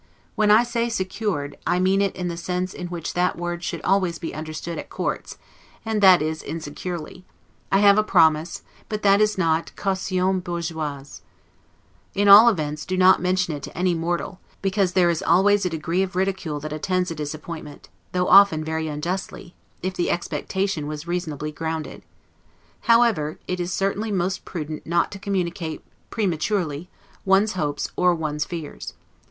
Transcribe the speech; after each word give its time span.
When 0.33 0.49
I 0.49 0.63
say 0.63 0.89
SECURED, 0.89 1.57
I 1.67 1.77
mean 1.79 2.01
it 2.01 2.15
in 2.15 2.27
the 2.27 2.35
sense 2.35 2.73
in 2.73 2.87
which 2.87 3.13
that 3.13 3.37
word 3.37 3.63
should 3.63 3.83
always 3.83 4.17
be 4.17 4.33
understood 4.33 4.79
at 4.79 4.89
courts, 4.89 5.37
and 5.85 6.01
that 6.01 6.23
is, 6.23 6.41
INSECURELY; 6.41 7.23
I 7.71 7.77
have 7.77 7.99
a 7.99 8.03
promise, 8.03 8.63
but 8.89 9.03
that 9.03 9.21
is 9.21 9.37
not 9.37 9.75
'caution 9.75 10.39
bourgeoise'. 10.39 11.21
In 12.15 12.27
all 12.27 12.49
events, 12.49 12.83
do 12.83 12.97
not 12.97 13.21
mention 13.21 13.53
it 13.55 13.61
to 13.61 13.77
any 13.77 13.93
mortal, 13.93 14.39
because 14.63 14.93
there 14.93 15.11
is 15.11 15.21
always 15.21 15.67
a 15.67 15.69
degree 15.69 16.01
of 16.01 16.15
ridicule 16.15 16.59
that 16.61 16.73
attends 16.73 17.11
a 17.11 17.13
disappointment, 17.13 17.87
though 18.11 18.27
often 18.27 18.63
very 18.63 18.87
unjustly, 18.87 19.53
if 19.83 19.93
the 19.93 20.09
expectation 20.09 20.87
was 20.87 21.05
reasonably 21.05 21.51
grounded; 21.51 22.01
however, 22.85 23.37
it 23.47 23.59
is 23.59 23.71
certainly 23.71 24.11
most 24.11 24.45
prudent 24.45 24.87
not 24.87 25.11
to 25.11 25.19
communicate, 25.19 25.85
prematurely, 26.09 26.89
one's 27.23 27.51
hopes 27.53 27.91
or 27.95 28.15
one's 28.15 28.45
fears. 28.45 28.95